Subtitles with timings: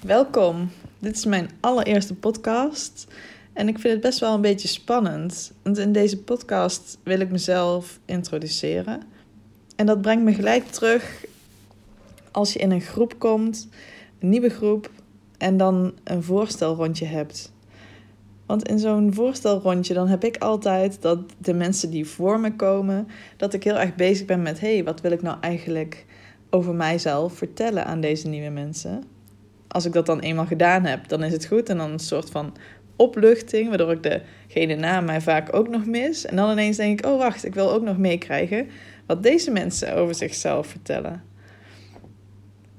[0.00, 0.70] Welkom.
[0.98, 3.06] Dit is mijn allereerste podcast.
[3.52, 5.52] En ik vind het best wel een beetje spannend.
[5.62, 9.02] Want in deze podcast wil ik mezelf introduceren.
[9.76, 11.24] En dat brengt me gelijk terug
[12.30, 13.68] als je in een groep komt,
[14.18, 14.90] een nieuwe groep,
[15.38, 17.52] en dan een voorstelrondje hebt.
[18.46, 23.08] Want in zo'n voorstelrondje dan heb ik altijd dat de mensen die voor me komen,
[23.36, 26.06] dat ik heel erg bezig ben met hé, hey, wat wil ik nou eigenlijk
[26.50, 29.15] over mijzelf vertellen aan deze nieuwe mensen?
[29.76, 32.30] Als ik dat dan eenmaal gedaan heb, dan is het goed en dan een soort
[32.30, 32.56] van
[32.96, 36.26] opluchting, waardoor ik degene na mij vaak ook nog mis.
[36.26, 38.68] En dan ineens denk ik, oh wacht, ik wil ook nog meekrijgen
[39.06, 41.22] wat deze mensen over zichzelf vertellen.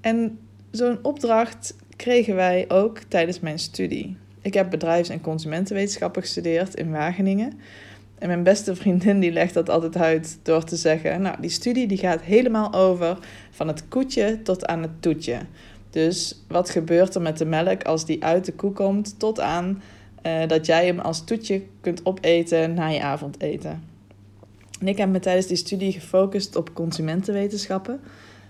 [0.02, 0.40] En
[0.72, 4.18] zo'n opdracht kregen wij ook tijdens mijn studie.
[4.42, 7.60] Ik heb bedrijfs- en consumentenwetenschappen gestudeerd in Wageningen.
[8.18, 11.88] En mijn beste vriendin die legt dat altijd uit door te zeggen: Nou, die studie
[11.88, 13.18] die gaat helemaal over
[13.52, 15.40] van het koetje tot aan het toetje.
[15.98, 19.82] Dus wat gebeurt er met de melk als die uit de koe komt, tot aan
[20.24, 23.84] uh, dat jij hem als toetje kunt opeten na je avondeten.
[24.80, 28.00] En ik heb me tijdens die studie gefocust op consumentenwetenschappen.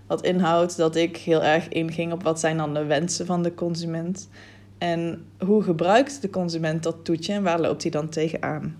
[0.08, 3.53] Wat inhoudt dat ik heel erg inging op wat zijn dan de wensen van de
[3.53, 4.30] consument.
[4.78, 8.75] En hoe gebruikt de consument dat toetje en waar loopt hij dan tegenaan?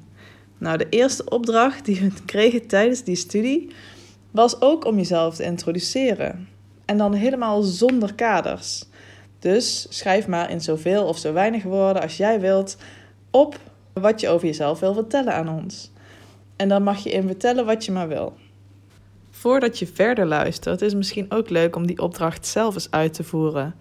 [0.58, 3.70] Nou, de eerste opdracht die we kregen tijdens die studie
[4.32, 6.57] was ook om jezelf te introduceren.
[6.88, 8.86] En dan helemaal zonder kaders.
[9.40, 12.78] Dus schrijf maar in zoveel of zo weinig woorden als jij wilt
[13.32, 13.60] op
[13.94, 15.92] wat je over jezelf wil vertellen aan ons.
[16.56, 18.34] En dan mag je in vertellen wat je maar wil.
[19.32, 23.14] Voordat je verder luistert, is het misschien ook leuk om die opdracht zelf eens uit
[23.14, 23.76] te voeren.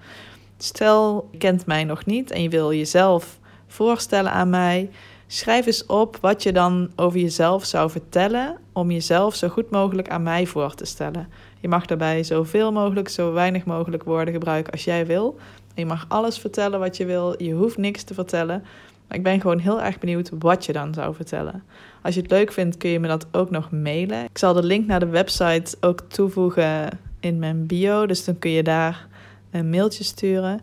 [0.59, 4.91] Stel, je kent mij nog niet en je wil jezelf voorstellen aan mij.
[5.27, 10.09] Schrijf eens op wat je dan over jezelf zou vertellen om jezelf zo goed mogelijk
[10.09, 11.29] aan mij voor te stellen.
[11.61, 15.39] Je mag daarbij zoveel mogelijk, zo weinig mogelijk woorden gebruiken als jij wil.
[15.75, 17.43] Je mag alles vertellen wat je wil.
[17.43, 18.65] Je hoeft niks te vertellen.
[19.09, 21.63] Maar ik ben gewoon heel erg benieuwd wat je dan zou vertellen.
[22.03, 24.25] Als je het leuk vindt, kun je me dat ook nog mailen.
[24.25, 26.89] Ik zal de link naar de website ook toevoegen
[27.21, 28.07] in mijn bio.
[28.07, 29.07] Dus dan kun je daar
[29.51, 30.61] een mailtje sturen.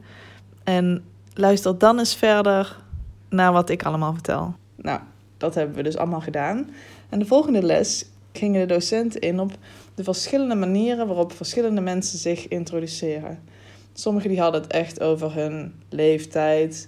[0.63, 1.03] En
[1.33, 2.81] luister dan eens verder
[3.33, 4.55] naar wat ik allemaal vertel.
[4.75, 4.99] Nou,
[5.37, 6.69] dat hebben we dus allemaal gedaan.
[7.09, 9.51] En de volgende les gingen de docenten in op
[9.95, 13.39] de verschillende manieren waarop verschillende mensen zich introduceren.
[13.93, 16.87] Sommigen die hadden het echt over hun leeftijd,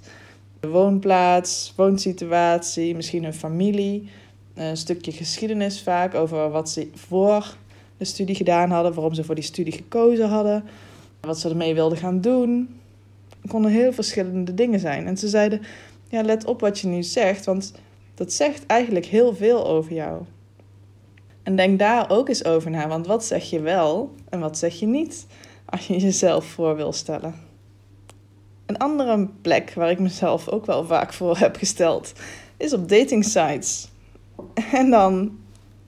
[0.59, 4.09] woonplaats, woonsituatie, misschien hun familie.
[4.53, 7.55] Een stukje geschiedenis vaak over wat ze voor
[7.97, 10.63] de studie gedaan hadden, waarom ze voor die studie gekozen hadden,
[11.21, 12.79] wat ze ermee wilden gaan doen.
[13.41, 15.07] Het konden heel verschillende dingen zijn.
[15.07, 15.61] En ze zeiden:
[16.23, 17.73] Let op wat je nu zegt, want
[18.15, 20.21] dat zegt eigenlijk heel veel over jou.
[21.43, 24.79] En denk daar ook eens over na, want wat zeg je wel en wat zeg
[24.79, 25.25] je niet
[25.65, 27.35] als je jezelf voor wil stellen.
[28.65, 32.13] Een andere plek waar ik mezelf ook wel vaak voor heb gesteld,
[32.57, 33.87] is op dating sites.
[34.71, 35.37] En dan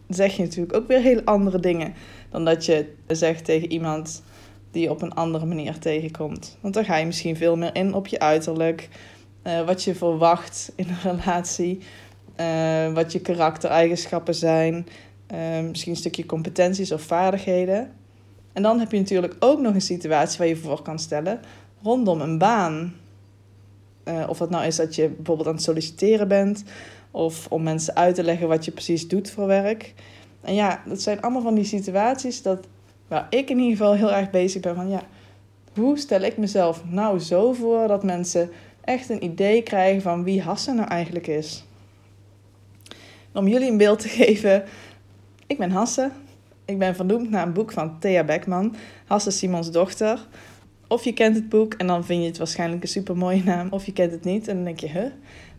[0.07, 1.93] zeg je natuurlijk ook weer heel andere dingen
[2.29, 4.23] dan dat je zegt tegen iemand
[4.71, 6.57] die je op een andere manier tegenkomt.
[6.61, 8.89] Want dan ga je misschien veel meer in op je uiterlijk,
[9.47, 11.79] uh, wat je verwacht in een relatie,
[12.39, 14.87] uh, wat je karaktereigenschappen zijn,
[15.31, 17.91] uh, misschien een stukje competenties of vaardigheden.
[18.53, 21.39] En dan heb je natuurlijk ook nog een situatie waar je voor kan stellen
[21.83, 22.95] rondom een baan.
[24.27, 26.63] Of dat nou is dat je bijvoorbeeld aan het solliciteren bent,
[27.11, 29.93] of om mensen uit te leggen wat je precies doet voor werk.
[30.41, 32.67] En ja, dat zijn allemaal van die situaties dat,
[33.07, 35.01] waar ik in ieder geval heel erg bezig ben van ja,
[35.73, 38.49] hoe stel ik mezelf nou zo voor dat mensen
[38.87, 41.65] echt een idee krijgen van wie Hasse nou eigenlijk is.
[43.33, 44.63] om jullie een beeld te geven,
[45.47, 46.11] ik ben Hasse.
[46.65, 50.27] Ik ben vernoemd naar een boek van Thea Beckman, Hasse Simons dochter.
[50.87, 53.67] Of je kent het boek en dan vind je het waarschijnlijk een super mooie naam.
[53.69, 55.11] Of je kent het niet en dan denk je, huh,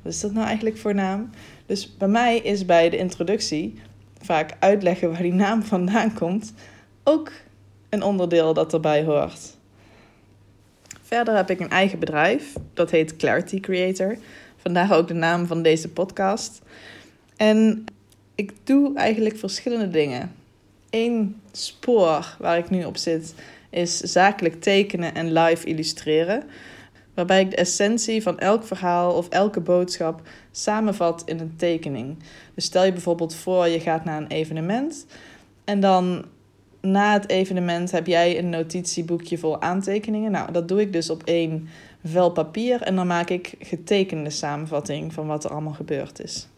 [0.03, 1.31] wat is dat nou eigenlijk voor naam?
[1.67, 3.81] Dus bij mij is bij de introductie
[4.21, 6.53] vaak uitleggen waar die naam vandaan komt
[7.05, 7.33] ook
[7.89, 9.58] een onderdeel dat erbij hoort.
[11.09, 14.17] Verder heb ik een eigen bedrijf, dat heet Clarity Creator.
[14.57, 16.63] Vandaar ook de naam van deze podcast.
[17.37, 17.85] En
[18.35, 20.33] ik doe eigenlijk verschillende dingen.
[20.91, 23.35] Eén spoor waar ik nu op zit
[23.71, 26.45] is zakelijk tekenen en live illustreren.
[27.15, 32.17] Waarbij ik de essentie van elk verhaal of elke boodschap samenvat in een tekening.
[32.55, 35.07] Dus stel je bijvoorbeeld voor, je gaat naar een evenement.
[35.65, 36.25] En dan
[36.81, 40.31] na het evenement heb jij een notitieboekje vol aantekeningen.
[40.31, 41.69] Nou, dat doe ik dus op één
[42.05, 42.83] vel papier.
[42.83, 46.49] En dan maak ik getekende samenvatting van wat er allemaal gebeurd is.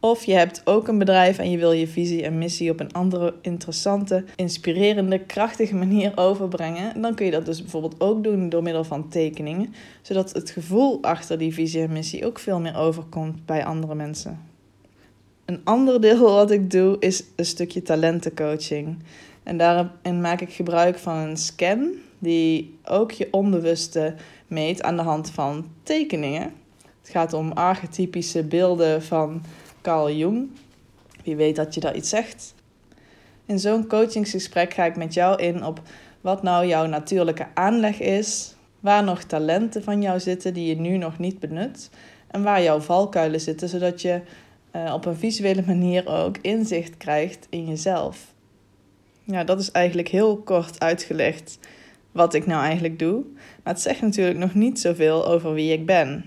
[0.00, 2.92] Of je hebt ook een bedrijf en je wil je visie en missie op een
[2.92, 7.00] andere interessante, inspirerende, krachtige manier overbrengen.
[7.02, 11.02] Dan kun je dat dus bijvoorbeeld ook doen door middel van tekeningen, zodat het gevoel
[11.02, 14.40] achter die visie en missie ook veel meer overkomt bij andere mensen.
[15.44, 18.98] Een ander deel wat ik doe is een stukje talentencoaching.
[19.48, 24.14] En daarin maak ik gebruik van een scan die ook je onbewuste
[24.46, 26.52] meet aan de hand van tekeningen.
[27.00, 29.42] Het gaat om archetypische beelden van
[29.82, 30.50] Carl Jung.
[31.24, 32.54] Wie weet dat je daar iets zegt.
[33.46, 35.82] In zo'n coachingsgesprek ga ik met jou in op
[36.20, 40.96] wat nou jouw natuurlijke aanleg is, waar nog talenten van jou zitten die je nu
[40.96, 41.90] nog niet benut
[42.30, 44.20] en waar jouw valkuilen zitten, zodat je
[44.76, 48.36] uh, op een visuele manier ook inzicht krijgt in jezelf.
[49.30, 51.58] Ja, dat is eigenlijk heel kort uitgelegd
[52.12, 53.24] wat ik nou eigenlijk doe.
[53.62, 56.24] Maar het zegt natuurlijk nog niet zoveel over wie ik ben.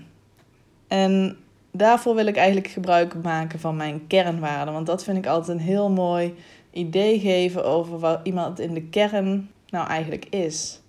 [0.88, 1.36] En
[1.70, 4.74] daarvoor wil ik eigenlijk gebruik maken van mijn kernwaarden.
[4.74, 6.34] Want dat vind ik altijd een heel mooi
[6.70, 10.80] idee geven over wat iemand in de kern nou eigenlijk is.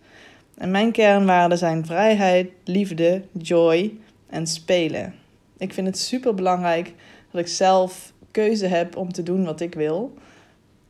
[0.57, 3.93] En mijn kernwaarden zijn vrijheid, liefde, joy
[4.27, 5.13] en spelen.
[5.57, 6.93] Ik vind het super belangrijk
[7.31, 10.13] dat ik zelf keuze heb om te doen wat ik wil.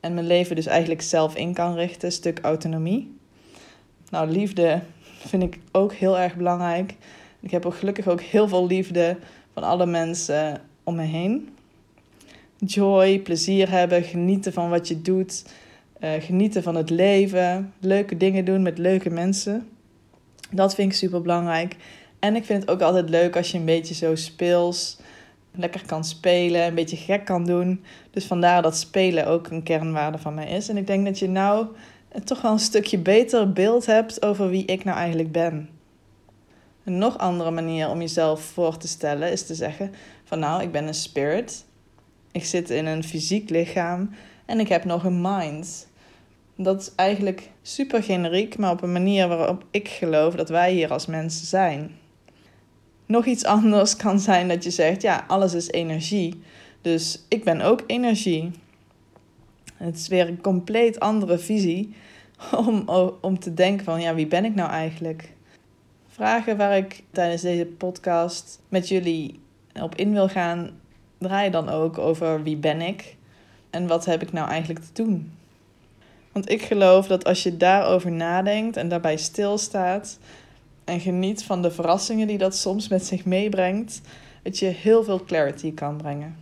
[0.04, 3.18] En mijn leven dus eigenlijk zelf in kan richten, een stuk autonomie.
[4.10, 4.82] Nou, liefde
[5.18, 6.96] vind ik ook heel erg belangrijk.
[7.40, 9.18] Ik heb ook gelukkig ook heel veel liefde
[9.54, 11.56] van alle mensen om me heen.
[12.58, 15.46] Joy, plezier hebben, genieten van wat je doet,
[16.00, 19.70] uh, genieten van het leven, leuke dingen doen met leuke mensen.
[20.52, 21.76] Dat vind ik super belangrijk.
[22.20, 24.98] En ik vind het ook altijd leuk als je een beetje zo speels,
[25.56, 27.84] lekker kan spelen, een beetje gek kan doen.
[28.12, 30.70] Dus vandaar dat spelen ook een kernwaarde van mij is.
[30.70, 31.68] En ik denk dat je nou
[32.24, 35.70] toch wel een stukje beter beeld hebt over wie ik nou eigenlijk ben.
[36.84, 39.92] Een nog andere manier om jezelf voor te stellen is te zeggen
[40.24, 41.66] van nou, ik ben een spirit.
[42.32, 44.10] Ik zit in een fysiek lichaam
[44.46, 45.88] en ik heb nog een mind.
[46.58, 50.92] Dat is eigenlijk super generiek, maar op een manier waarop ik geloof dat wij hier
[50.92, 51.92] als mensen zijn.
[53.06, 56.42] Nog iets anders kan zijn dat je zegt, ja, alles is energie.
[56.82, 58.52] Dus ik ben ook energie.
[59.76, 61.96] Het is weer een compleet andere visie
[62.66, 62.90] om,
[63.22, 65.32] om te denken van, ja, wie ben ik nou eigenlijk?
[66.08, 69.40] Vragen waar ik tijdens deze podcast met jullie
[69.82, 70.72] op in wil gaan,
[71.18, 73.16] draaien dan ook over wie ben ik
[73.70, 75.32] en wat heb ik nou eigenlijk te doen.
[76.32, 80.20] Want ik geloof dat als je daarover nadenkt en daarbij stilstaat
[80.86, 84.02] en geniet van de verrassingen die dat soms met zich meebrengt,
[84.44, 86.36] het je heel veel clarity kan brengen.